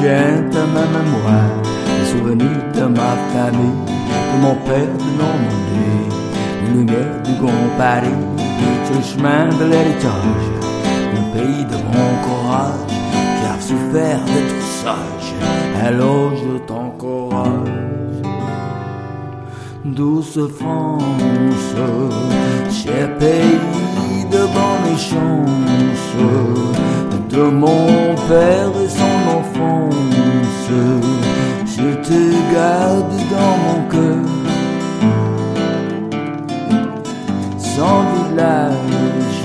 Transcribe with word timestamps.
courage, 0.00 1.68
les 1.98 2.06
souvenirs 2.06 2.64
de 2.74 2.84
ma 2.86 3.12
famille, 3.32 3.80
de 4.32 4.36
mon 4.40 4.54
père 4.66 4.94
de 5.02 5.08
Normandie, 5.18 6.08
les 6.62 6.70
lumières 6.74 7.22
du 7.24 7.34
Grand 7.34 7.68
Paris, 7.76 8.20
le 8.94 9.02
chemin 9.02 9.48
de 9.58 9.64
l'héritage, 9.70 10.46
le 11.14 11.22
pays 11.32 11.64
de 11.64 11.76
mon 11.92 12.10
courage, 12.24 12.86
qui 13.36 13.44
a 13.46 13.60
souffert 13.60 14.20
tout 14.24 14.66
sage, 14.82 15.34
alors 15.84 16.32
je 16.36 16.58
t'encourage. 16.66 17.68
Douce 19.84 20.38
France, 20.58 21.74
cher 22.70 23.18
pays 23.18 24.24
de 24.30 24.38
bonne 24.38 24.98
chance, 24.98 25.60
de 27.30 27.42
mon 27.42 28.14
père 28.28 28.72
et 28.84 28.88
garde 32.52 33.16
dans 33.34 33.56
mon 33.66 33.80
cœur. 33.88 34.26
Sans 37.58 38.02
village, 38.14 39.44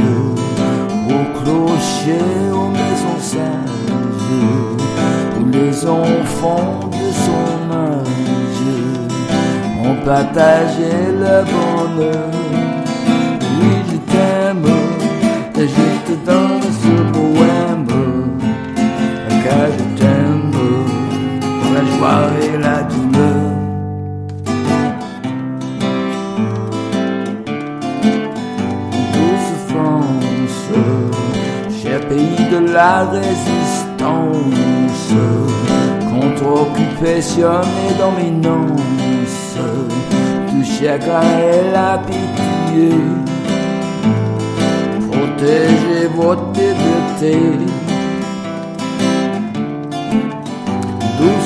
au 1.09 1.21
clocher, 1.37 2.27
aux 2.51 2.69
maisons 2.69 3.19
sages, 3.19 4.21
où 5.39 5.45
les 5.51 5.85
enfants 5.87 6.79
de 6.91 7.07
son 7.25 7.47
âge 7.73 8.65
ont 9.83 10.05
partagé 10.05 10.91
le 11.23 11.43
bonheur. 11.53 12.74
Et 22.05 22.57
la 22.57 22.84
douleur. 22.84 23.51
Douce 29.13 29.55
France, 29.67 30.70
cher 31.81 31.99
pays 32.07 32.45
de 32.51 32.71
la 32.73 33.05
résistance, 33.05 34.03
contre 36.09 36.45
occupation 36.62 37.62
et 37.87 37.93
dominance, 37.97 39.57
du 40.51 40.63
chagrin 40.63 41.21
et 41.21 41.71
la 41.73 41.97
pitié, 41.97 42.91
protégez 45.09 46.07
votre 46.15 46.51
liberté. 46.53 47.84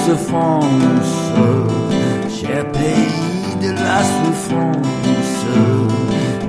Douce 0.10 0.28
France, 0.28 1.14
cher 2.30 2.66
pays 2.72 3.62
de 3.62 3.70
la 3.74 4.00
souffrance, 4.02 5.46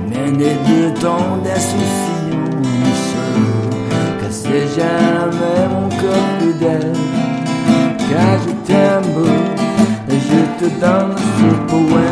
mêlé 0.09 0.55
de 0.67 0.99
tant 0.99 1.37
d'insouciance, 1.43 2.71
que 4.19 4.29
c'est 4.31 4.67
jamais 4.75 5.61
mon 5.73 5.89
cœur 5.89 6.23
fidèle, 6.39 6.93
car 8.09 8.39
je 8.45 8.51
t'aime 8.65 9.13
et 10.09 10.19
je 10.29 10.41
te 10.59 10.67
donne 10.79 11.15
ce 11.37 11.49
poème. 11.69 12.10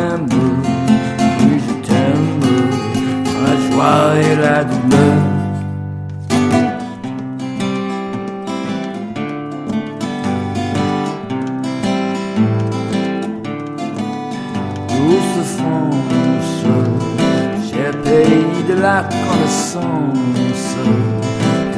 La 18.80 19.02
connaissance, 19.02 20.76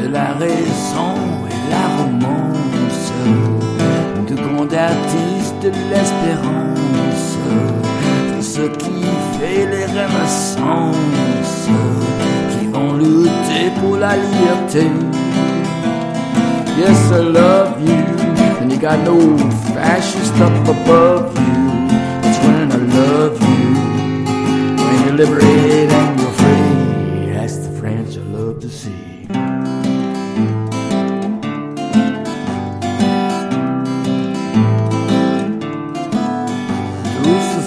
de 0.01 0.09
la 0.09 0.35
raison 0.39 1.15
et 1.51 1.61
la 1.71 1.87
romance, 1.99 3.13
de 4.29 4.35
grands 4.37 4.73
artistes 4.73 5.63
de 5.63 5.71
l'espérance, 5.91 7.39
de 8.37 8.43
ceux 8.43 8.69
qui 8.79 9.03
fait 9.39 9.67
les 9.67 9.87
renaissances, 9.87 11.69
qui 12.51 12.67
vont 12.69 12.95
lutter 12.95 13.71
pour 13.81 13.97
la 13.97 14.17
liberté. 14.17 14.87
Yes, 16.79 17.11
I 17.11 17.21
love 17.21 17.81
you, 17.81 18.05
and 18.61 18.71
you 18.71 18.79
got 18.79 18.99
no 19.05 19.37
fascist 19.75 20.35
up 20.41 20.69
above 20.69 21.37
you. 21.37 21.89
That's 22.23 22.39
when 22.45 22.71
I 22.71 22.77
love 22.97 23.41
you, 23.41 23.75
when 24.77 25.05
you're 25.05 25.17
liberated 25.17 25.92
to 28.63 28.69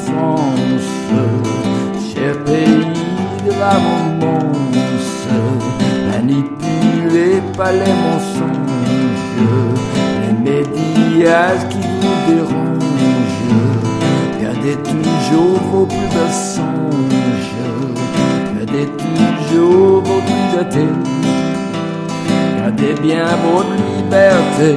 France, 0.06 0.89
cher 2.13 2.33
pays 2.45 2.85
de 3.45 3.51
la 3.59 3.75
romance, 3.88 5.28
manipulé 6.11 7.41
par 7.57 7.73
les 7.73 7.95
mensonges, 8.06 9.35
les 10.22 10.33
médias 10.50 11.57
qui 11.69 11.81
vous 12.00 12.17
dérangent, 12.27 13.51
gardez 14.41 14.77
toujours 14.83 15.59
vos 15.72 15.85
plus 15.85 16.09
belles 16.13 16.39
songes, 16.56 17.56
gardez 18.57 18.88
toujours 19.50 19.94
gardez 22.58 22.94
bien 23.02 23.26
votre 23.44 23.76
liberté. 23.98 24.76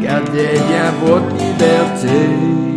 Gardez 0.00 0.58
bien 0.68 0.92
votre 1.02 1.36
liberté. 1.36 2.73